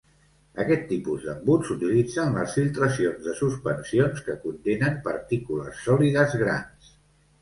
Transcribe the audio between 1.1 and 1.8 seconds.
d'embut